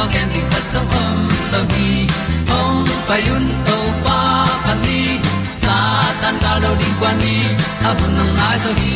[0.00, 1.18] ti zo gen di khat song om
[1.52, 1.90] lo gi
[2.50, 4.20] hong pai un to pa
[4.84, 5.00] ni
[5.62, 5.76] sa
[6.20, 7.36] tan ga lo ding kwan ni
[7.88, 8.94] a bu nang mai so hi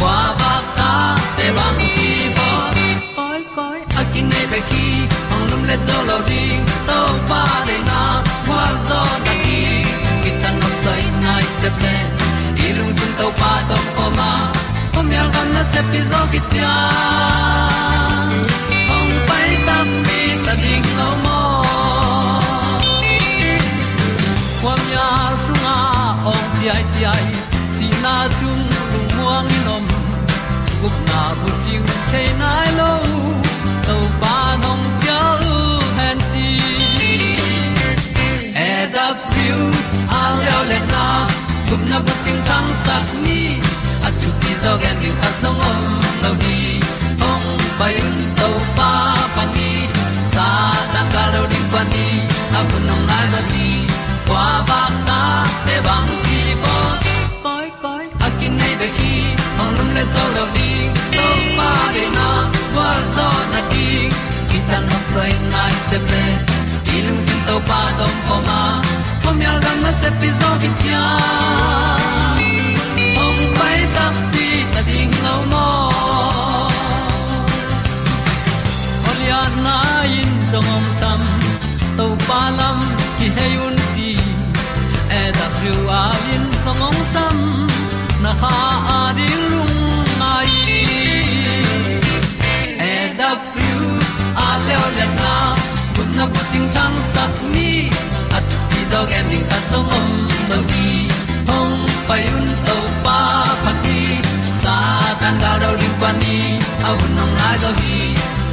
[0.00, 0.90] kwa ba ta
[1.36, 2.48] te bang ki bo
[3.16, 4.84] koi koi a kin nei pe ki
[5.30, 6.98] hong lum le zo lo ding to
[7.30, 8.00] pa de na
[8.46, 9.60] kwa zo na ki
[10.22, 11.96] ki tan nok sai nai se ple
[12.64, 14.30] i lung sun to pa to ko ma.
[14.94, 16.40] Pom yal gam na se pi zo ki
[20.52, 21.38] ta ding lo mo
[24.62, 25.08] mya ya
[25.44, 25.76] sunga
[26.30, 27.26] ong ti ai ti ai
[27.76, 29.84] si na chung lu muang ni nom
[30.80, 32.92] gup na bu ting te nai lo
[33.86, 35.56] to pa nong pia lu
[35.98, 36.50] han ti
[38.66, 39.60] e da pru
[40.20, 41.06] a leo le na
[41.68, 43.40] gup na bu ting tang sat ni
[44.06, 45.80] at tu ti zo gen ni at song om
[46.22, 46.60] lo ni
[47.30, 47.48] ong
[47.80, 48.31] pai un
[55.86, 56.76] bang ki bo
[57.44, 59.14] koi koi a kin nei be ki
[59.62, 60.70] ong lum le zo lo di
[61.16, 61.26] to
[61.58, 62.28] pa de na
[62.76, 63.86] wa zo na di
[64.50, 66.22] ki ta no sai nai se pe
[66.94, 68.60] i lung sin to pa dong ko ma
[69.24, 71.04] pom yal gam na se pi zo ki cha
[73.24, 75.66] ong pai ta ti ta ding lo mo
[79.10, 79.76] Olia na
[80.20, 81.20] in zo ngom sam
[81.98, 82.78] to pa lam
[83.18, 83.81] ki hay un
[85.62, 86.02] ti a
[86.34, 87.36] in song ong sam
[88.22, 88.54] na ha
[88.94, 89.76] a di lung
[90.20, 90.52] mai
[92.90, 93.82] e da pru
[94.46, 95.32] a le o le na
[95.94, 97.70] kun na ko ting tang sat ni.
[98.36, 100.08] At ti dog ending ta song om
[100.50, 100.88] no gi
[101.48, 101.76] hong
[102.08, 103.18] pai un to pa
[103.62, 103.98] pa ti
[104.62, 104.74] sa
[105.20, 106.38] tan ga do ri pa ni.
[106.86, 108.00] A un nong lai do gi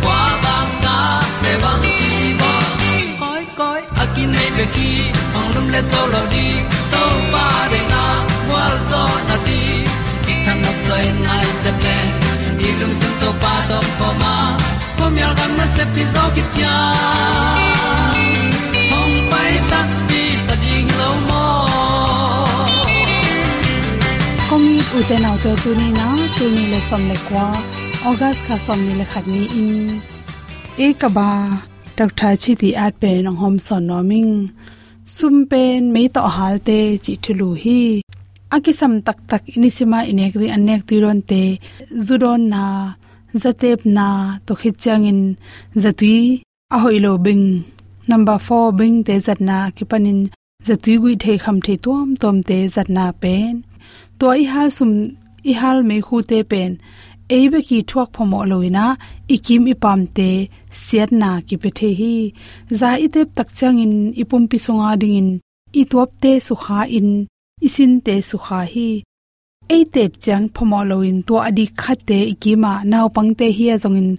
[0.04, 0.98] kwa ba ta
[1.42, 2.54] pe bang ki ba
[3.22, 4.92] koi koi a ki nei pe ki
[5.74, 6.46] le zo lo di
[6.92, 7.04] to
[7.34, 8.04] pa de na
[8.52, 9.60] wa zo na ti
[10.26, 11.98] ki kan nok sai nai se ple
[12.60, 14.36] ni lung sun to pa do po ma.
[14.98, 16.76] Po mi al gam na se pi zo ki tia
[18.92, 21.44] hom pai ta pi ta ding lo mo
[24.50, 24.76] komi
[25.26, 27.46] na to tu ni na tu ni le som le kwa
[28.10, 30.02] august kha som ni le khat ni in.
[30.86, 31.30] E ka ba
[31.98, 32.10] tak
[32.42, 33.98] chi ti at pe nong hom son no
[35.10, 38.02] ming sum pen me to hal te chi thulu hi.
[38.56, 41.44] Akisam tak tak inisima inekri anek tuiron te.
[42.06, 42.94] Zudon na,
[43.42, 45.38] zatep na, to khichangin
[45.76, 46.42] zatui.
[46.72, 47.64] Ahoilo bing.
[48.08, 50.20] Number 4 bing te zatna kipanin
[50.68, 53.64] zatui gui the kham the tom tom te zatna pen.
[54.20, 54.92] To i hal sum
[55.44, 56.72] i hal me khu te pen
[57.36, 58.86] eibe ki thuak phomo loina
[59.36, 60.30] ikim ipam te
[60.84, 62.16] siat na ki pe the hi
[62.80, 65.30] za itep tak changin ipum pi songa dingin
[65.74, 67.10] i top te sukha in,
[67.68, 68.90] isin te sukha hi.
[69.74, 74.10] Ei tep chang phomo loin to adi khate ikima naw pangte hi azongin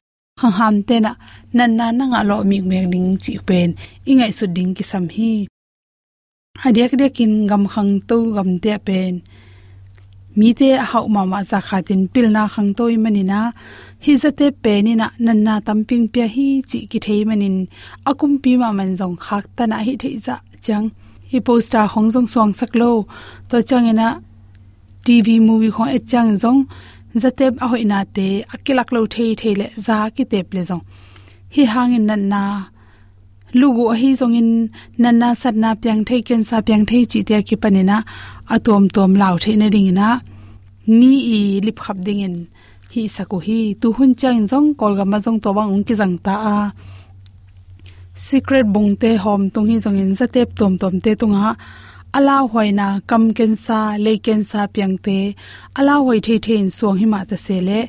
[0.41, 1.13] khang ham te na,
[1.57, 3.69] nan na na nga lo mi mek ding chi pen,
[4.11, 5.33] ingai su ding ki sam hi.
[6.67, 9.13] Adiak dekin gam khang to gam te pen
[10.39, 13.41] mi te hau ma ma za khatin pil na khang toi manina
[14.05, 17.57] hi zate pe ni na, nan na tamping pya hi chi ki thei manin
[18.11, 20.37] akum pi ma man jong khak ta na hi thei za,
[20.67, 20.87] chang.
[21.31, 22.91] Hi poster hong jong suang sak lo.
[23.49, 24.09] To changena
[25.05, 26.61] tv movie kho e chang jong
[27.23, 30.83] zatep a hoina te akilak lo thei thei le za ki te ple jong
[31.55, 32.43] hi hangin nan na
[33.59, 34.51] lugu hi zong in
[35.03, 37.99] nan na sat na pyang thei ken sa pyang thei chi tia ki panina
[38.55, 40.09] atom tom lau thei na ding na
[40.99, 42.37] mi i lip khap ding in
[42.93, 45.95] hi saku hi tu hun chang jong kol ga ma jong to bang ong ki
[46.01, 46.57] jang ta a
[48.27, 51.49] secret bung te hom tung hi jong in zatep tom tom te tunga
[52.17, 55.19] ala hoina kam ken sa le ken sa pyang te
[55.79, 57.81] ala hoi thei thei in suang hi ma ta se le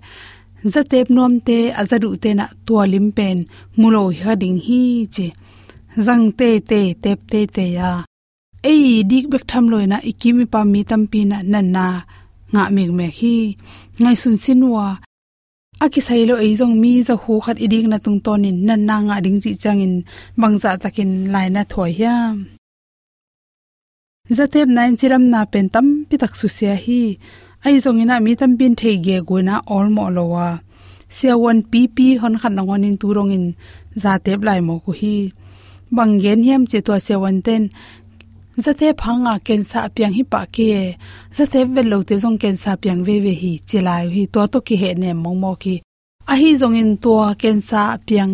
[0.73, 3.37] zatep nom te azadu te na tualim pen
[3.79, 4.81] mulo hi ding hi
[5.15, 5.27] che
[5.97, 7.91] zang te te, tep te te ya.
[8.63, 11.88] Ei, dik bek tham loina ikimi pa mi tampi na nan na.
[12.53, 13.35] Nga meg me hi.
[14.01, 14.88] Ngai sun sinwa
[15.83, 19.15] aki sailo ei jong mi za hu khat iding na tung tonin nan na nga
[19.25, 19.95] ding chi changin
[20.39, 22.15] bangza takin laina thoi ya.
[24.37, 27.01] Zatep nain chiram na pen tam pi tak su sia hi.
[27.65, 30.47] Ai zong ina mi tam pin thei ge goina all mo lowa
[31.15, 33.45] sia wan pp hon khan na ngonin turong in
[34.03, 35.15] zatep lai mo ku hi
[35.95, 37.63] bangen hiam che to se wan ten.
[38.57, 40.95] Zate phanga ken sa piang hi pa ke
[41.38, 44.59] zate vel lo te jong ken sa piang ve ve hi chilai hi to to
[44.67, 45.75] ki he ne mong mo ki.
[46.31, 48.33] A hi jong in to ken sa piang.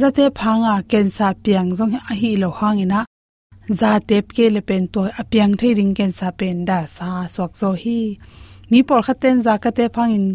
[0.00, 3.00] Zate phanga ken sa piang jong a hi lo hangina
[3.68, 7.26] za tep ke le pen to a piang thei ring ken sa pen da sa
[7.34, 8.18] swak so hi.
[8.70, 10.26] Mi por khaten za ka te phangin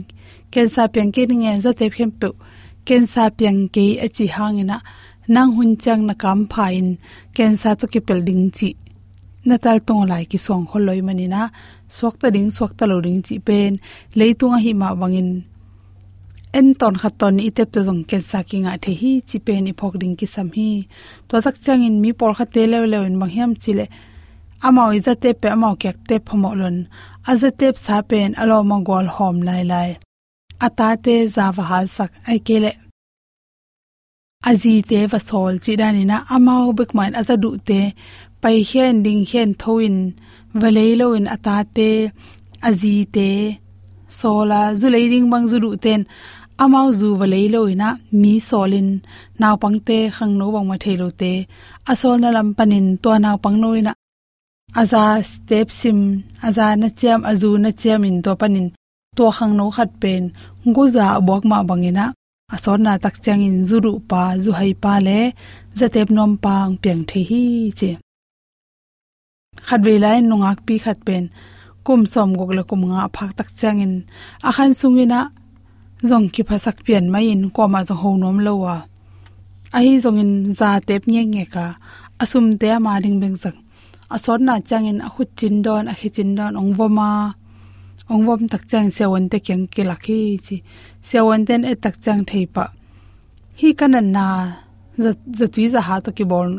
[0.54, 1.54] ken sa piang ke ring e.
[1.64, 2.28] Za te phem pe
[2.88, 4.78] ken sa piang ke a chi hangina
[5.28, 6.88] nang hun chang na kam phain
[7.36, 8.70] ken sa to ki building chi.
[9.46, 11.42] Na tal tong lai ki song khol loi mani na
[11.96, 13.72] swak ta ding swak ta lo ding chi pen,
[14.18, 15.30] leitunga hi ma wangin.
[16.58, 19.70] En ton khat ton i tep to jong cancer ki nga the hi chi pen
[19.72, 20.70] i phok ding ki sam hi.
[21.28, 23.86] To tak chang in mi por kha te le le in bang hiam chi le.
[24.66, 26.78] Amao i za te pe amao kek te phamo lon
[27.30, 29.90] a za te sa pen alo ma gol hom lai lai.
[30.66, 32.72] Ata te za wa hal sak ai ke le.
[34.50, 37.82] Azite va sol chi dani na amao bik man aza du te,
[38.42, 39.98] pai hian ding hian thoin
[40.62, 41.90] valeilo in atate
[42.68, 43.30] azi te,
[44.20, 46.02] sola, zulei ding bang zuru ten
[46.64, 47.90] amao zu valeilo ina
[48.22, 48.90] mi solin
[49.40, 51.34] naw pangte khang no bang ma thelo te,
[51.92, 53.94] asol na lam panin to naw pang no ina.
[54.82, 56.00] Aza step sim,
[56.48, 58.68] aza na chiam, azu na chiam in to panin
[59.18, 60.24] to khang no khat pen
[60.76, 62.06] guza bok ma bangina
[62.56, 65.20] asor na tak chang in zuru pa zu hai pa le,
[65.80, 67.44] zatep nom pang piang the hi
[67.80, 67.92] che.
[69.68, 71.24] Khat ve lai nongak pi khat pen.
[71.86, 73.94] Kum som gok la kum nga phak tak chang in
[74.48, 75.20] a khan sungina,
[76.10, 78.76] zong ki phasak pian mai in ko ma zo ho nom lo wa.
[79.78, 81.66] A hi zong in za tep nge nge ka.
[82.24, 83.56] Asum te ma ding beng sak
[84.16, 87.10] a sor na changin a khut chin don, a khi chin don ong voma
[88.12, 90.56] ong vom tak chang se won te kyang ki lakhi chi.
[91.08, 92.66] Se won ten e tak chang thei pa
[93.60, 94.26] hi kanan na
[95.04, 96.50] za za tui za ha to ki bol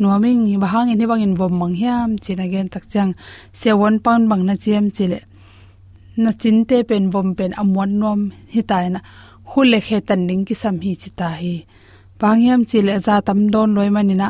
[0.00, 3.10] nuaming hi bahang ni bangin bom mang hiam china gen tak chang
[3.60, 5.20] se one pound bang na chem chile
[6.22, 8.20] na chin te pen bom pen amwan nom
[8.52, 9.00] hi tai na
[9.50, 11.56] hule khe tan ning ki sam hi chi ta hi.
[12.20, 14.28] Pangyam chile za tam don loi manina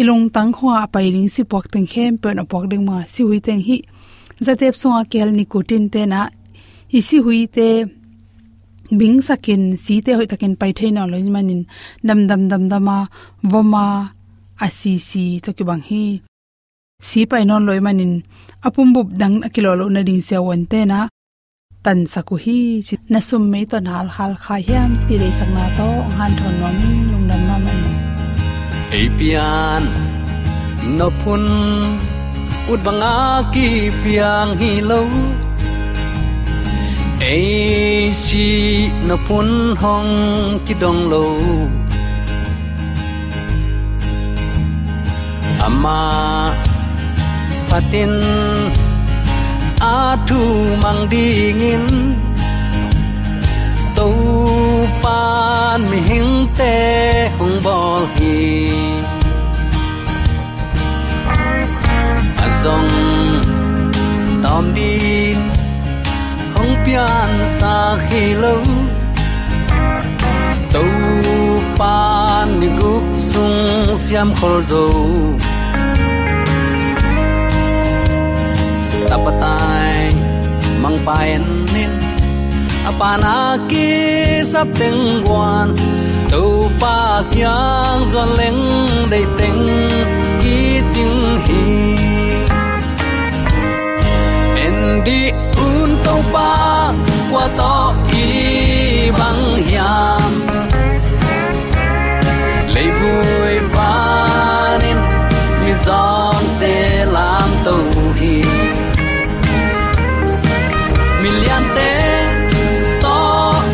[0.00, 3.40] ilung tang khwa pai ring si pok teng khem pen opok ding ma si hui
[3.46, 3.78] teng hi
[4.40, 5.44] zatep songa kel ni
[5.94, 6.20] te na
[6.98, 7.68] isi hui te
[8.98, 11.62] bing sakin, si te hoi takin pai theina loi manin
[12.06, 13.08] dam dam dam dama,
[13.42, 14.12] voma,
[14.60, 16.04] asi si to ki bang hi.
[17.00, 18.12] Si pai non loi manin
[18.66, 21.08] apum bup dang akilo lo na ding se won te na
[21.84, 22.58] tan saku hi.
[22.86, 26.32] Si na sum me to nal hal kha hiam, ti re sang na to, han
[26.38, 26.76] thon nom
[27.10, 27.80] lung nam na man.
[29.00, 29.84] Apian
[30.98, 31.42] no pun
[32.72, 33.16] ut banga
[33.54, 33.68] ki
[34.02, 35.00] piang hi lo
[37.32, 38.48] ei si
[39.08, 39.50] na phun
[39.82, 40.12] hong
[40.66, 41.26] ki dong lo
[45.66, 46.00] ama
[47.68, 48.14] patin
[49.94, 50.42] atu
[50.82, 51.84] mang dingin
[53.96, 54.14] tàu
[55.02, 56.93] pan mi hing te
[64.64, 65.34] tom đi.
[66.54, 68.62] Hong pian sa khi lâu,
[70.72, 70.84] tàu
[71.78, 74.86] pan mi guk sung siam khol zo
[79.10, 80.12] tapatai
[80.82, 81.42] mang paen
[81.74, 81.90] nin
[82.86, 83.88] apana ki
[84.46, 85.74] sap teng guan
[86.30, 88.62] tu pa kyang zon leng
[89.10, 89.88] dei teng
[90.42, 92.13] ki ching hi
[97.34, 97.76] wa to
[98.10, 100.32] ki bang hiam
[102.74, 104.98] lấy vui panin
[105.60, 106.76] mi zon te
[107.16, 107.74] lam to
[108.20, 108.36] hi
[111.22, 111.92] lian te
[113.02, 113.18] to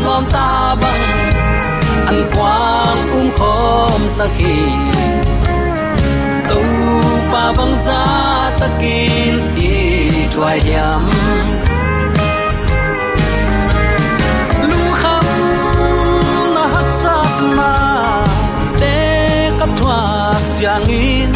[0.07, 1.05] lom ta bang
[2.11, 4.59] an quang um khom sakhi
[6.49, 6.65] tàu
[7.33, 8.03] pa bang vâng za
[8.61, 9.90] takin i
[10.41, 11.03] thua hiam
[14.69, 15.27] lu kham
[16.55, 17.73] na hak sat na
[18.81, 18.95] te
[19.59, 20.01] kap thua
[20.61, 21.33] chang in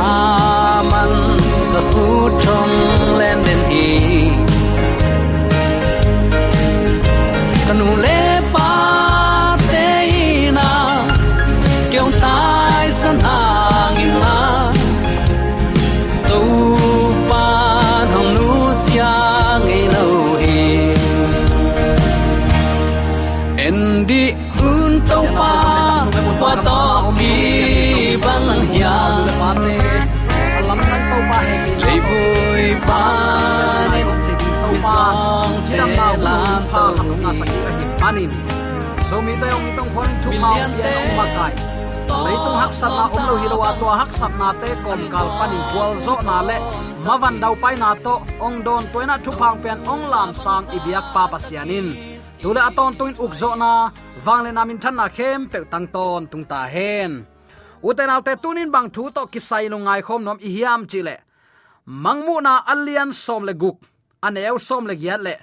[0.00, 1.12] aman
[1.72, 2.08] ka khu
[2.42, 2.74] thong
[3.18, 3.86] len den hi
[7.66, 8.17] kanu le
[37.28, 38.30] pa to ha ka sa ki ka hi panin
[39.08, 41.54] so mi te ong itong khon thu ma ye ong ma kai
[42.24, 43.88] leitung hak sat na om lo hi lo to.
[44.00, 46.56] hak sat na te kom kal panin kwal zo na le
[47.04, 48.14] mavan dau pai na to
[48.46, 51.86] ong don toina thu phang pen ong lam sang ibiak pa pasianin
[52.42, 53.72] tule aton tuin ukzo na
[54.24, 57.12] wangle namin than na khem pe tang ton tung ta hen
[57.88, 61.16] uten alte tunin bang thu to kisai no ngai khom nom i hiam chile
[62.04, 63.78] mangmu na alian som le guk
[64.26, 65.34] aneu som le giat le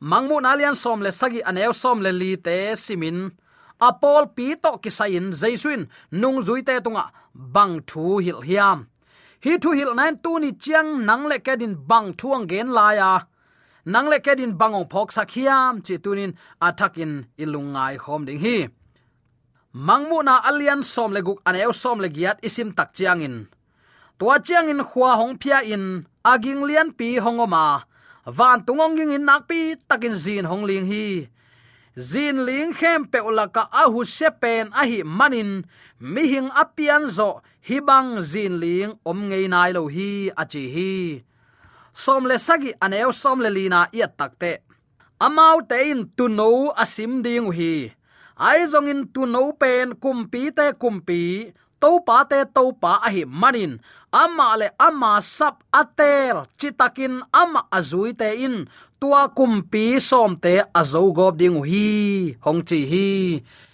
[0.00, 3.18] mangmu nalian alian som le sagi aneu som le li te simin.
[3.88, 5.82] Apol pi to kisain jaisuin
[6.20, 7.04] nung zui te tunga.
[7.54, 8.78] Bang thu hil hiam.
[9.44, 13.10] Hi thu hil nan tu ni chiang nang le kedin bang thuang gen laya
[13.92, 16.32] nang le kedin bangong phok sakhiam chi tunin
[16.66, 18.58] athakin ilungai khom ding hi.
[19.86, 23.36] Mangmu na alian som le guk aneu som le giat isim tak chiangin
[24.20, 25.84] tua chiangin khwa hong phia in
[26.32, 27.64] aging lian pi hongoma
[28.26, 31.28] van tungong ging in nakpi takin zin hong ling hi.
[31.96, 35.64] Zin ling khem pe ulaka ahu se pen a hi manin
[35.98, 40.94] mi hing apian zo hibang zin ling om ngei nai lo hi achi hi.
[41.92, 44.52] Som le sagi aneo som le lina i takte
[45.20, 47.74] amau te in tu no asim ding hi.
[48.40, 53.08] Ai zong in tu no pen kumpi te kumpi to pa te to pa a
[53.14, 53.72] hi manin
[54.12, 56.46] ama le ama sap atel.
[56.58, 58.66] Chitakin ama azui te in.
[59.00, 62.36] Tua kumpi som te azo gob ding hi.
[62.44, 63.08] Hong chi hi.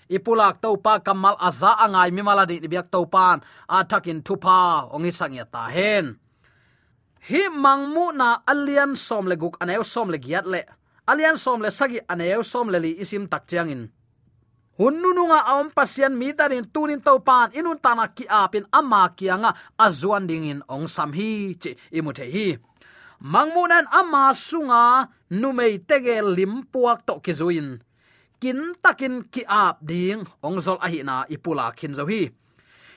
[0.07, 4.87] Ipulak to pa kamal aza angai mi maladi biak to pan atakin thupa.
[4.95, 6.14] Ongi sangya ta hen.
[7.26, 10.62] Hi mangmu na alian som le guk aneu som le giat le.
[11.11, 13.83] Alian som le sagi aneu som le li isim tak chiang in
[14.78, 17.50] hunnununga awm pasian mi darin tunin to pan.
[17.52, 22.56] Inun tana ki apin ama kianga azuan dingin ong sam hi chi imuthe hi.
[23.21, 27.80] Mangmunan ama sunga numei tege limpuak to kizuin
[28.40, 32.28] kin takin ki ap ding ong zol ahi na ipula khin zo hi.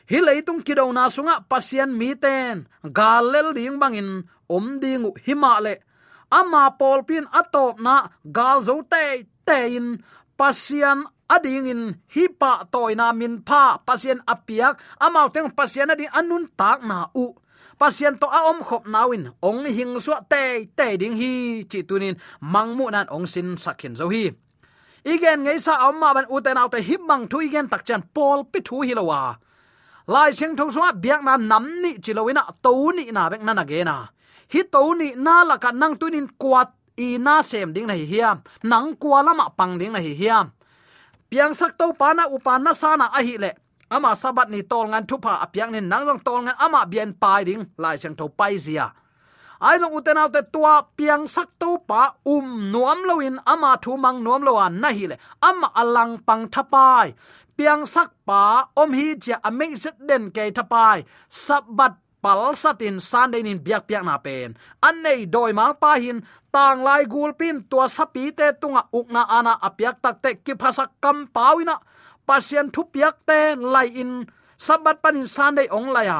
[0.09, 2.67] Hi leitung kido na sunga pasian mi ten.
[2.83, 5.85] Galel ding bangin om ding himale
[6.29, 10.03] ama polpin atop na gal zo te tein
[10.37, 11.81] pasian ading in
[12.13, 17.25] hipa toina min pha pasien apiak, amau teng pasien ading anun tak na u.
[17.79, 22.15] Pasien to a om khop nawin, ong hing su te te ding hi, chi tunin
[22.41, 24.31] mangmu nan ong sin sakhin zo hi.
[25.03, 28.59] Igen ngei sa amma ban uten autte hip mang thu igen tak chan pol pi
[28.67, 29.39] thu hi lowa
[30.13, 33.63] lai sing thong suwa biak na nam ni chilowina to ni na bek na na
[33.63, 33.97] ge na.
[34.53, 38.05] Hi to ni na la ka nang tunin kwat i na sem ding na hi
[38.11, 40.51] hiam nang kwa lama pang ding na hi hiam
[41.29, 43.51] piang sak to pana upan na sana a hi le.
[43.89, 47.41] Ama sabat ni tol ngan thupa apiang ni nang long tol ngan ama bian pai
[47.45, 48.93] ding, lai chang tho pai zia.
[49.61, 53.97] Ai long uten out te tua piang sak to pa um nuam loin ama thu
[53.97, 55.17] mang nuam lo an na hi le.
[55.41, 57.17] Ama alang pang thapai
[57.57, 63.59] piang sak pa om hi cha amazing den ke thapai sabat pal satin san in
[63.65, 66.21] biak piak na pen an nei doi ma pa hin,
[66.53, 70.85] tang lai gul pin tua sapi te tunga ukna ana apiak tak te ki phasa
[71.01, 71.75] kam pawina.
[72.27, 74.11] Pasien thu piak te lai in
[74.57, 76.19] sabat panin san dei ong laya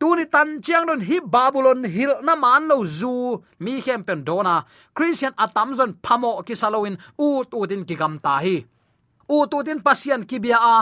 [0.00, 4.64] tuni tan chiang don hi babylon hil na man lo zu, mi hem pen dona
[4.96, 8.56] christian atamzon phamo ki saloin u tu din ki gam ta hi
[9.34, 10.76] u tu tin pasien ki bia a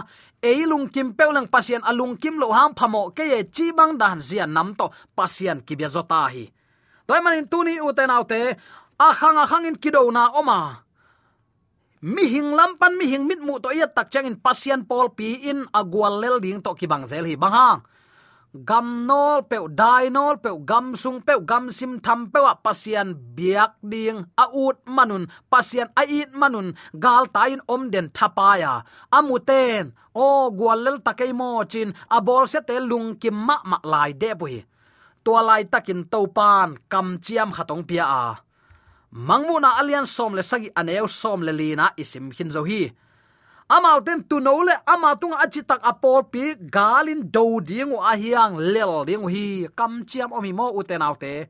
[0.51, 4.47] eilung kim peulang pasien alung kim lo ham phamo ke ye chi bang dan zia
[4.47, 4.87] nam to
[5.17, 6.45] pasien ki bia zota hi.
[7.07, 8.41] Toy manin tuni u te naute
[9.07, 10.61] a khang a khang in kido na oma.
[12.01, 15.09] Mi hing lam pan mi hing mit mu to ya tak chang in pasian pol
[15.17, 17.81] pi in agwal lel ding to ki bang zel hi bang hang
[18.55, 23.15] gam nol pe dai nol pe gam sung pe gam sim tham pe wa pasian
[23.37, 28.83] biak ding, a ut manun pasian a it manun, gal tain om den thapaya.
[29.13, 34.13] Amuten o gwalel takai mo chin, a bol se te lung kim ma ma lai
[34.13, 34.65] de bui.
[35.25, 38.25] To lai takin to pan kam chiam khatong pia a.
[39.13, 42.93] Mangmuna alian som le sagi aneu som le lina isim hin zo hi
[43.69, 48.13] amau ten tu no le, ama tung achi tak apol pi, galin do ding a
[48.17, 51.49] hiang lel ding hi, kam chiam omi mo uten autte.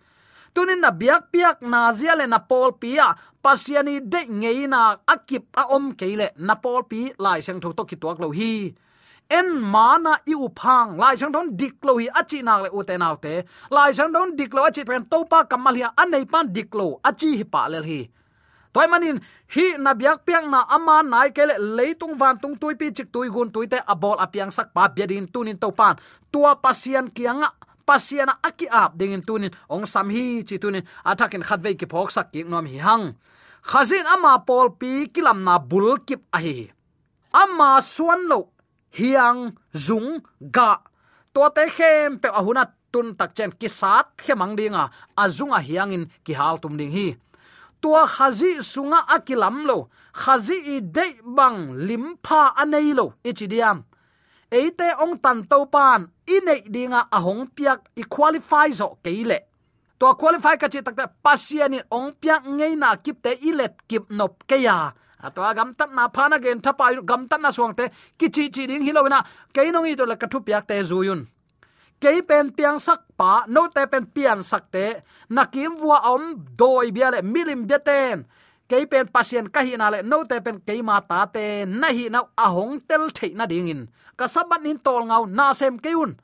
[0.55, 5.45] Tunin na biak piak na zia le na pol pia pasiani de ngei na akip
[5.55, 8.75] a om keile na pol pi lai sang tho to ki tuak lo hi.
[9.31, 13.03] En mana i uphang phang, lai sang don dik lo hi achi na le uten
[13.03, 13.45] autte.
[13.71, 16.99] Lai sang don dik lo achi pen to pa kamal hi anei pan dik lo
[17.05, 18.01] achi hi pa lel hi
[18.73, 19.19] toy manin
[19.55, 23.29] hi na biak piang na ama nai kele leitung van tung tui pi chik tui
[23.35, 25.97] gun tui te abol apiang sak pa biadin tunin to pan.
[26.33, 27.49] Tua pasian kianga
[27.89, 32.33] pasiana aki ap dingin tunin ong sam hi chi tunin atakin khatve ki phok sak
[32.33, 33.05] ki nom hi hang.
[33.69, 36.79] Khazin ama pol pi kilam na bul kip a hi
[37.33, 38.53] ama suan lo,
[38.97, 40.81] hiang, zung, ga.
[41.35, 46.33] To te khem pe ahuna tun tak chen ki sat khemang dinga azunga hiangin ki
[46.33, 47.16] hal tum ding hi
[47.81, 53.85] tua khazi sunga akilam lo, khazi i de bang limpa anei lo e ichidiam
[54.51, 59.38] eite ong tan to pan inei dinga ahong piak i qualify zo keile
[60.01, 64.95] to qualify ka chi takta pasiani ong piak ngei na kipte ilet kip nop keya
[65.21, 68.67] atwa gam tat na phana gen thapa gam tat na suang te, ki chi chi
[68.67, 69.21] ding hilowina
[69.53, 71.27] keinong i to la kathu piak te zuyun
[71.99, 76.95] ke pen piang sak pa, no te pen pian sak te nakim wa om doi
[76.95, 78.27] bia le milim bia ten.
[78.71, 81.89] Ke pen pasien ka hi na le, no te pen ke ma ta te na
[81.91, 83.83] hi na ahong tel the na ding in
[84.19, 86.19] ka sabat nin tol ngau, na sem keun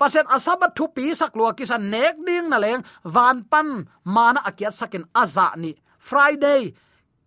[0.00, 4.72] pasien asabat thu pi sak lua kisa nek ding na leng, van pan, mana akiat
[4.72, 5.76] sakin aza ni.
[6.00, 6.72] Friday,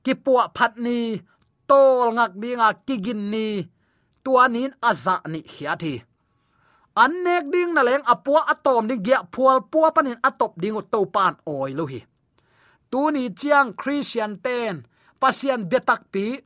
[0.02, 1.22] kipua phat ni,
[1.70, 3.70] tol ngak dinga kigin ni
[4.24, 6.02] tuanin aza ni hiathi
[6.96, 11.34] annek ding na leng apua atom ding gya phual pua panin atop ding to pan
[11.48, 12.02] oi lo hi.
[12.92, 14.86] Tu ni chiang christian ten
[15.20, 16.38] pasian betak pi.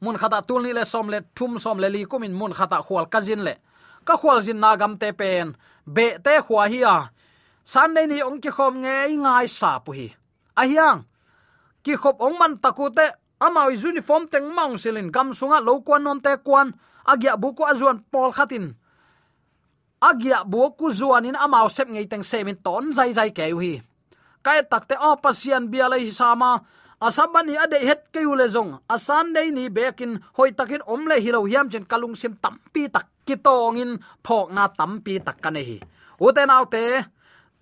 [0.00, 3.06] Mun khata tul ni le som le, thum som le li kumin mun khata khwal
[3.12, 3.54] kazin le.
[4.04, 6.96] Ka khwal jin na gam te pen, be te khwa hi a.
[7.64, 10.08] San nei ni ong ki khom nge ngai sa pu hi.
[10.60, 11.00] A hiang,
[11.82, 13.06] ki khop ong man takute te
[13.90, 16.72] uniform teng maung silin gam sunga lo kwan nom te kwan
[17.06, 18.76] agya buku azuan pol khatin
[20.08, 23.72] agia bu ku zuanin amao sep ngei teng semin ton zai zai ke hi.
[24.44, 26.60] Kai takte o pasian bia lai sama
[27.00, 28.76] asabani ade het ke ule zong.
[28.94, 33.96] Asan dei ni bekin hoi takin omle hilo hiam chen kalung sim tampi tak kitongin
[34.20, 35.78] phok na tampi tak kane hi.
[36.20, 36.84] Uten autte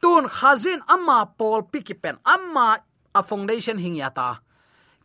[0.02, 2.18] tun khazin amma pol pikipen.
[2.26, 2.82] Amma
[3.14, 4.42] a foundation hingyata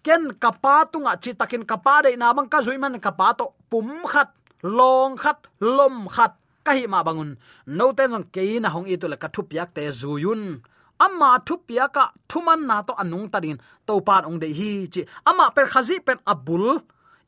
[0.08, 4.32] ken kapa tunga chi takin kapa de na bang ka zuiman kapa to pum khat,
[4.64, 6.34] long khat, lom khat
[6.68, 7.32] kahi ma bangun.
[7.78, 10.44] No ten jong ke na hong itu la ka thu piak te zuyun
[11.06, 15.02] amma thu ya ka thuman na to anung tarin to pan ong de hi chi.
[15.30, 16.66] Amma per khazi pen abul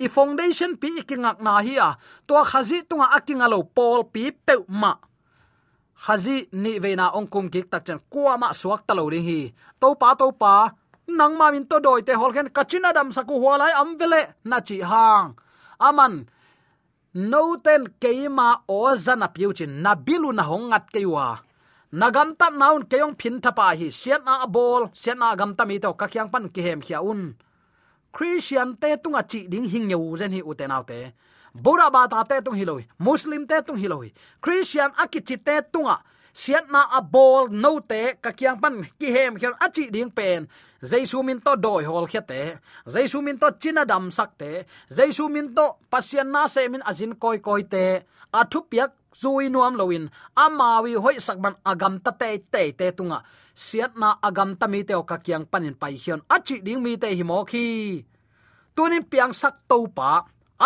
[0.04, 1.89] i foundation pi ikingak na hi a.
[2.28, 4.93] To khazi tunga akinga lo pol pi pe ma.
[6.04, 9.21] Khazi ni ve na ong kum ki tak chen kwa ma suak ta lo ri
[9.28, 9.39] hi.
[9.82, 10.54] To pa to pa.
[11.19, 14.58] Nang ma min to doi te hol khen kachina dam saku hwalai am vele na
[14.67, 15.30] chi hang.
[15.88, 16.13] Aman
[17.13, 21.39] noten keima o zana piu na bilu na hongat keiwa.
[21.91, 25.93] Naganta naun keyong phin thapa hi siat na bol siat na gam ta mi to
[25.93, 27.33] ka kyang pan ki hem khia un.
[28.11, 31.13] Christian te tunga chi ding hing nyu zen hi uten autte
[31.53, 36.01] bora ba ta te tung hiloi muslim te tung hiloi christian akichi te tunga
[36.39, 40.12] siat na a bol no te, ka kyang pan ki hem khian a chi ding
[40.17, 40.47] pen.
[40.80, 42.41] Jaisu min to doi hol khete
[42.93, 44.63] jaisu min to china dam sakte
[44.97, 47.86] jaisu min to pasian na se min azin koi koi te.
[48.39, 50.06] Athu piak zui nuam loin
[50.43, 53.19] amawi hoi sakban agam ta te te te tunga.
[53.65, 56.95] Siat na agam ta mi te ka kyang panin pai hian a chi ding mi
[57.02, 57.65] te hi mo khi.
[58.75, 60.12] Tunin piang sak to pa.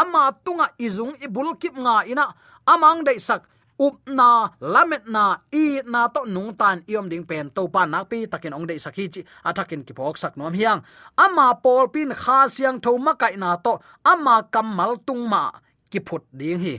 [0.01, 2.25] Ama tunga izung ibul kip nga ina.
[2.73, 3.52] Amang dei sak
[3.85, 4.29] up na,
[4.73, 8.55] lamet na, i na to nung tan iom ding pen, to pa nak pi, takin
[8.57, 10.81] ong dei sakhi chi atakin ki phok sak nom hiang.
[11.25, 13.73] Ama pol pin kha siang tho ma kai na to,
[14.11, 15.43] ama kamal tung ma,
[15.91, 16.75] ki phut ding hi.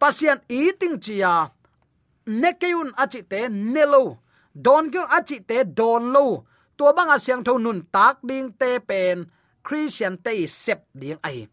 [0.00, 1.34] Pasian i ting chia
[2.40, 4.18] nekeyun achi te nelo
[4.64, 6.26] don gyun achi te don lo.
[6.76, 9.30] Tua a siang tho nun tak ding te pen,
[9.62, 11.46] christian te sep ding ai.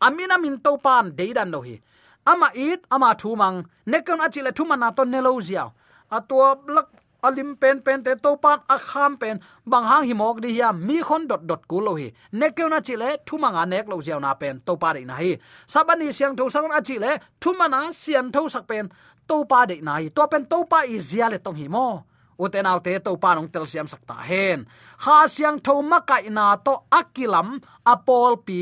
[0.00, 1.76] Amina min to pan deidan no hi
[2.26, 5.64] ama it, ama thu mang nekon achile thu mana to nelo zia
[6.10, 6.18] a
[6.76, 6.88] lak
[7.24, 9.40] alim pen pen te to pan, a kham pen.
[9.66, 12.12] Bang hang himok di ya mi khon dot dot ku lo hi.
[12.32, 15.32] Nekon achile thu manga nek lo ziaw na pen, to pa de na hi.
[15.66, 18.84] Sabani siang tho sang achile thu mana sian tho sak pen,
[19.28, 20.08] to pa de na hi.
[20.16, 22.04] To pen to pa i zia le tong hi mo.
[22.38, 24.66] Uten autte to pa nong tel siam sakta hen.
[25.02, 27.48] Kha siang tho ma kai na to akilam,
[27.86, 28.60] apol pi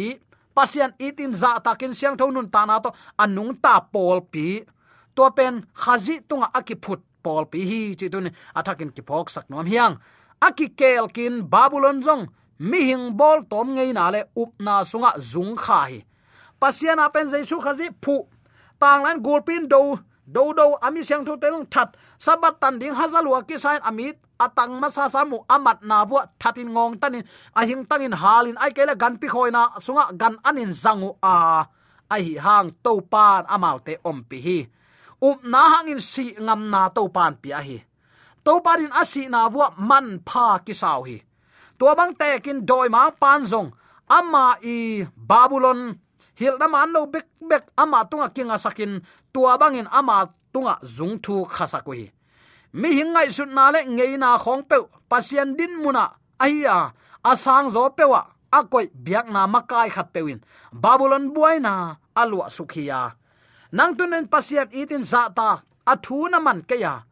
[0.56, 4.46] pasian itin za takin siang tho nun ta na to anung ta pol pi
[5.16, 8.26] to pen khazi tunga akiput pol pi hi, chi tun
[8.58, 9.94] atakin ki phok sak nom hiang.
[10.46, 12.22] Aki kel kin babylon jong
[12.58, 15.98] mi hing bol tom ngei na le up na sunga zung kha hi.
[16.60, 18.16] Pasian apen jaisu khazi phu.
[18.80, 19.82] Tanglan gulpin do
[20.34, 21.96] do do ami siang tho telung that.
[22.18, 26.68] Sabat tan ding hazalwa ki sain amit atang ma sa samu amat na vu thatin
[26.74, 27.24] ngong tanin.
[27.54, 31.66] Ahing tangin halin ai kele gan pi khoina sunga gan anin zangu a.
[32.10, 34.58] Ai hang to pan amaute om pi hi.
[35.22, 37.78] Up na hangin si ngam na to pan pi a hi.
[38.44, 41.22] To parin asi na vu man pha ki sau hi.
[41.78, 43.70] To bang te kin doi ma pan zong.
[44.10, 45.80] Ama i babylon.
[46.34, 49.00] Hil na man lo bek bek ama tunga kinga sakin.
[49.32, 52.10] Tua bangin ama tunga zung thu khasa ko hi
[52.80, 54.76] mi hingai sut na le ngei na khong pe
[55.10, 56.04] pasien din muna
[56.44, 56.92] aya
[57.30, 58.22] asang zo pewa
[58.58, 60.40] akoi biak na makai khat pewin
[60.72, 61.74] babylon buaina
[62.14, 63.22] alwa sukhiya
[63.72, 65.64] nang tunen pasian itin za ta.
[65.82, 67.02] Athu na man kaya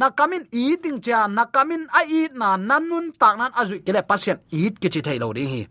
[0.00, 4.42] na kamin eating cha, na kamin a eat na nanun tak nan azui kele pasien
[4.50, 5.62] eat ki chi thai lo ding hi.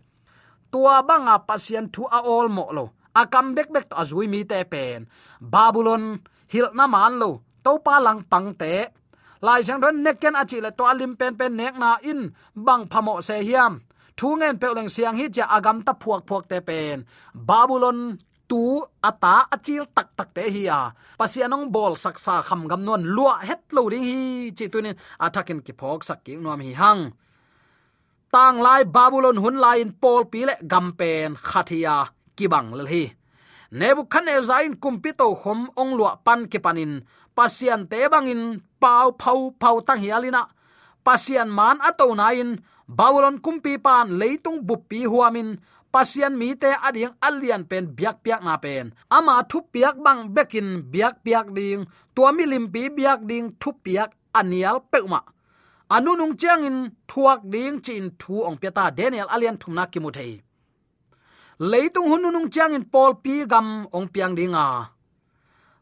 [0.72, 2.84] Tua banga pasien thu a all mo lo.
[3.20, 5.04] A kam bek bek to azui mi te pen.
[5.40, 6.04] Babylon,
[6.52, 7.30] hil na man lo.
[7.64, 8.74] To pa lang pang te
[9.42, 12.20] lai sang don neken achi le to alim pen pen nek na in
[12.66, 13.80] bang phamo se hiam.
[14.16, 17.04] Thu ngen pe leng siang hi cha agam ta phuak phuak te pen.
[17.48, 17.98] Babylon
[18.48, 18.62] tu
[19.08, 20.80] ata achil tak tak te hi a.
[21.18, 24.22] Pasianong bol saksa kham gam non lua het lo ding hi.
[24.56, 27.02] Chi tunin atakin ki phok sak ki nom hi hang.
[28.32, 31.96] Tang lai babylon hun lai in pol pi le gam pen khathia
[32.36, 33.04] kibang lel hi.
[33.78, 36.92] Nebuchadnezzar in kumpito khom ong lua pan ki panin.
[37.36, 38.42] Pasian te bangin
[38.82, 40.42] pau phau phau tang hialina
[41.04, 42.50] pasian man ato na in
[42.98, 45.50] bawlon kumpi pan leitung buppi huamin.
[45.92, 48.92] Pasian mi te ading alian pen biak piak na pen.
[49.16, 51.80] Ama thu piak bang bekin biak piak ding,
[52.14, 55.20] tua mi limpi biak ding thu piak anial peuma
[55.88, 60.32] anu nung chiang in thuak ding chin thu ong piata daniel alian thumna kimuthei
[61.70, 64.66] leitung hununung chiang in pol pi gam ong piang dinga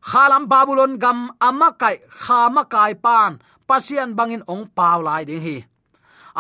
[0.08, 3.32] khalam babylon gam amakai khama kai pan,
[3.68, 5.56] pasian bangin ong pau lai ding hi.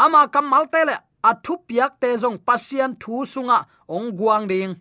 [0.02, 0.96] Ama kamal tele
[1.30, 3.58] athu piak te jong pasian thu sunga
[3.94, 4.72] ong guang ding.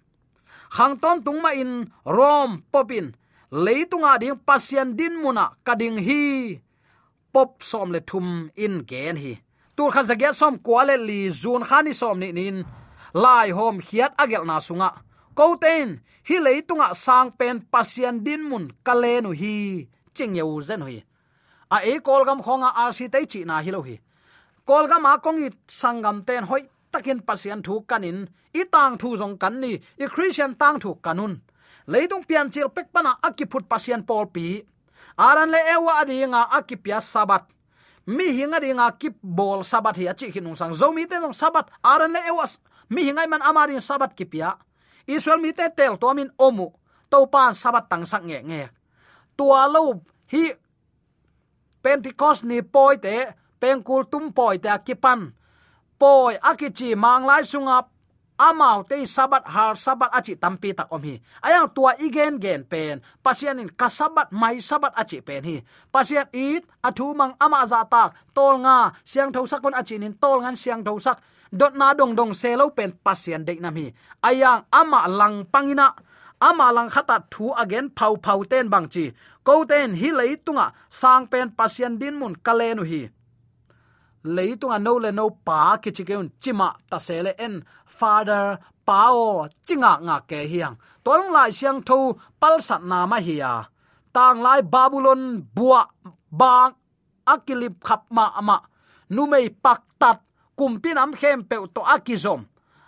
[0.76, 1.72] Khang ton tungma in
[2.18, 3.08] rom popin,
[3.66, 6.24] leitunga ding pasian din muna kading hi.
[7.34, 8.28] Pop som le thum
[8.64, 9.34] in gen hi.
[9.76, 12.58] Tur kha zagya som kwale li zun khani som ni nin.
[13.24, 14.90] Lai hom khiat agel na sunga
[15.36, 19.88] koten hi leitunga sang pen pasian din mun kalenu hi.
[20.14, 21.04] Chingyeu zen hui
[21.76, 23.96] a e kolgam khonga rc te chi na hi lo hi.
[24.68, 28.28] Kolgam a kongi sangam ten hoi, takin pasian thu kanin.
[28.54, 31.34] I tang thu jong kan ni, i christian tang thu kanun.
[31.88, 34.46] Leitung pian chil pek pana akiput pasian pol pi.
[35.18, 37.44] Aran le ewa adinga akipia sabat
[38.06, 40.74] mi hinga dinga kip bol sabat hi achi hinung sang.
[40.80, 42.46] Zomi te long sabat aran le ewa
[42.90, 44.50] mi hingai man amarin sabat kipya
[45.08, 46.72] israel mi te tel to min omu,
[47.10, 48.64] to pan sabat tang sak nge nge.
[49.38, 50.54] Tua lo hi
[51.84, 55.32] pentecost ni poi te, pengkul tum poi te akipan.
[56.00, 57.86] Poi akichi mang lai sunga,
[58.38, 61.22] amau te sabat har sabat achi tampi tak om hi.
[61.42, 65.56] Ayang tua igen gen pen pasian in kasabat mai sabat achi pen hi.
[65.94, 70.42] Pasian it athu mang ama za tak, tol nga, siang tho sakon achi nin tol
[70.42, 71.22] ngan siang thau sak
[71.60, 73.88] dot na dong dong selo pen pasian de nam hi
[74.30, 75.88] ayang ama lang pangina.
[76.50, 79.06] Ama lang khata thu again phau phau ten bang chi.
[79.48, 83.02] Ko ten hi lei tunga sang pen pasian din mun kalenu hi.
[84.36, 87.64] Leitunga no le no pa ki chikeun chima ta sele en.
[87.98, 88.46] Father
[88.88, 90.76] pao chinga nga ke hiang.
[91.04, 91.98] Tolong lai siang tho
[92.42, 93.54] pal sat na ma hiya
[94.16, 95.22] tang lai babylon
[95.56, 95.82] bua
[96.40, 96.72] bang
[97.34, 98.58] akilip khap ma ama.
[99.16, 100.20] Numei pak tat
[100.58, 102.42] kumpin am khem pe to akizom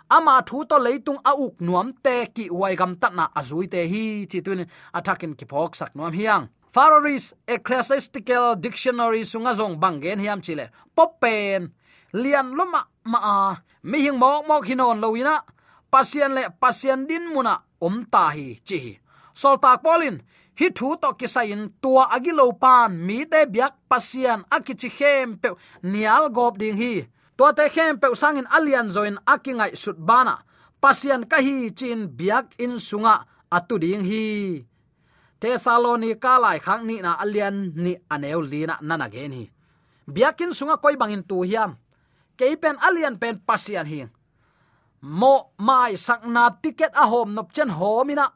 [0.10, 3.82] ama thu to leitung a uk nuam te ki wai gam tat na azui te
[3.92, 6.46] hi chi tun attacking ki phok sak nuam hiang.
[6.74, 10.66] Faroris Ecclesiastical Dictionary sunga zong bangen hiam chile.
[10.96, 11.72] Popen
[12.14, 13.38] lian loma ma a.
[13.84, 15.36] Mi hing mok mok hinon loina
[15.92, 19.00] pasien le pasien din muna om ta hi, chi
[19.34, 20.18] sol tak polin
[20.60, 25.50] hi thu to kisain tua agi lo pan, mi te biak pasien akichi khem pe
[25.84, 26.94] nial gop ding hi
[27.38, 30.40] to te khem pe sangin alian zoin akingai sut bana.
[30.82, 34.64] Pasian kahi chin biak in sunga atu ding hi.
[35.46, 39.46] Saloni lai khang ni na alian ni aneu lina nana gen hi.
[40.10, 41.78] Biakin sunga koi bangin tu hiam.
[42.38, 44.10] Keipen alian pen pasian hi.
[45.02, 48.34] Mo mai sakna ticket a hom nop chen homina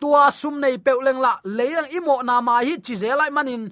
[0.00, 3.68] tua sum nei peuleng la leang imo na ma hi chi zelai manin.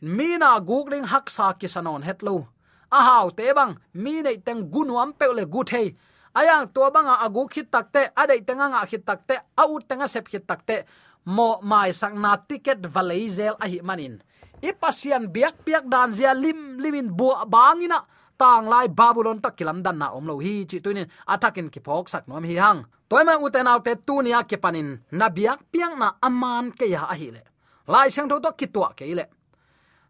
[0.00, 2.55] Mina gugling hak sa kisanon hetlo
[2.90, 4.70] a haw te bang, mi nei teng
[5.18, 5.96] pe le gu thei.
[6.36, 10.28] Ayang to banga agu khit takte adei tenga nga khit takte a ut tenga sep
[10.28, 10.84] khit takte
[11.24, 14.20] mo mai sak na ticket valaizel a hi manin.
[14.60, 18.04] Ipasian biak biak dan zia lim, limin bu bangina
[18.36, 22.28] tang lai babylon tak kilam dan na omlo hi chi tuin atakin ki phok sak
[22.28, 22.84] nom hi hang.
[23.08, 25.00] Toy ma uten autte tunia ke panin.
[25.16, 27.42] Na biak piang na aman ke ya hi le.
[27.88, 29.24] Lai sang tho to kitwa ke le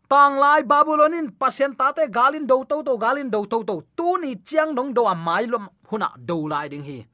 [0.08, 4.18] tang lai babylonin pasien ta te galin do to to galin do to to tu
[4.22, 7.06] ni chiang nong do amai lom huna do lai ding hi.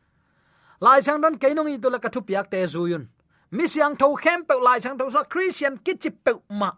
[0.80, 3.06] Lai chang don ke nong i to la ka thu piak te zuyun
[3.50, 6.70] mi siang tho khem pe lai chang tho so christian kit chi pe ma.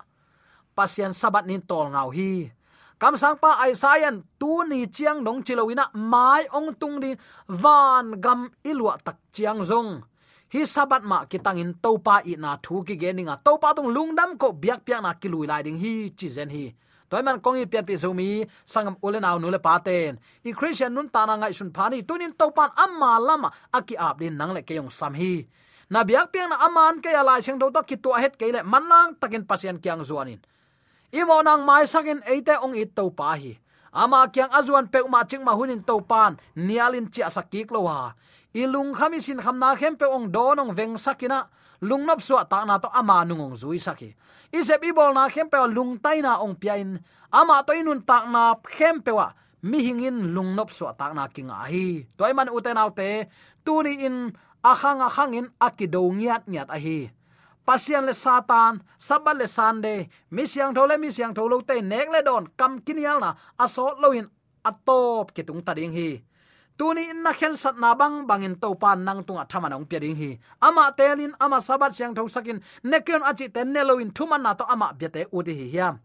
[0.77, 2.51] Pasien sabat nin tol ngau hi.
[2.99, 7.11] Kam sang pa ai aisayan tu ni chiang nong chilowina mai ong tung di
[7.49, 10.03] van gam ilwa tak chiang zong
[10.55, 14.87] hi sabat ma kitangin topa i na thu ki geninga topa tung lungdam ko biak
[14.87, 16.71] piak na ki lui lai ding hi, chi zen hi.
[17.11, 20.15] Toy man kong i pian pi zomi sangam ule naw nu le paten
[20.47, 24.39] i christian nun ta na ngai sun phani tunin topan amma lama, aki ap din
[24.39, 25.43] nang le ke yong sam hi.
[25.91, 28.63] Na biak piang na aman ke ala sing do to ki to het ke le
[28.63, 30.39] manlang takin pasien kyang zuanin
[31.11, 33.59] imo nang mai sakin eite ong i to pa hi.
[33.95, 38.15] Ama kyang azuan pe ma ching ma hunin to pan nialin chi asakik lo wa
[38.55, 41.51] ilung khami sin khamna khem pe ong donong veng sakina.
[41.83, 44.15] Lungnop suwa ta na to ama nungong zui saki.
[44.55, 47.03] Isep ibol na khem pe lung tai na ong piain.
[47.29, 49.35] Ama to inun ta na khem pe wa.
[49.67, 52.07] Mi hingin lungnop suwa ta na kinga hi.
[52.17, 53.29] Toy man uten autte
[53.67, 54.33] tuni in
[54.65, 57.11] akhang akhangin akido ngiat ngiat a hi.
[57.65, 62.21] Pasian le satan sabal le sande, mi siang thole mi siang tholo te, nek le
[62.21, 64.29] don kam kinial na, aso loin
[64.61, 66.11] atop kitung tading ta ding hi
[66.79, 70.01] tuni in na khen sat na bang bangin to pan nang tunga thama nong pya
[70.01, 70.39] ding hi.
[70.63, 72.61] Ama telin, ama sabat siang thau sakin.
[72.85, 75.99] Nekion achi ten neloin thuman na to ama bete udi hi hiam.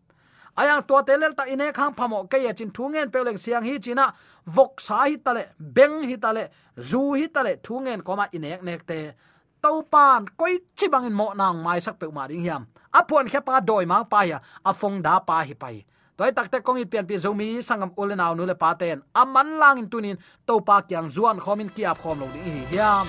[0.57, 4.13] Ayang to telel ta ine khang phamo ke ya chin thungen peleng siang hi china.
[4.45, 9.11] Vok sa hi tale, beng hi tale, zu hi tale thungen koma inek nek te.
[9.61, 12.65] To pan koi chi bangin mo nang mai sak pe ma ding hiam.
[12.93, 15.85] A phon khe pa doi mang pa ya afong phong da pa hi pai
[16.19, 20.17] toy takte kongi pian pi zomi sangam ulenaw nu le paten aman lang in tunin
[20.47, 23.05] to pa kyang zuan khomin kia khom lo ding hi hiam.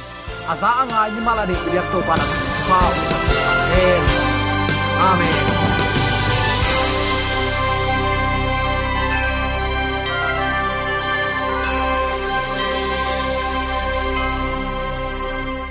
[0.51, 2.25] Aza anga ni mala de yak to pa na
[2.68, 2.79] pa
[3.51, 4.03] amen.
[5.11, 5.60] Amen.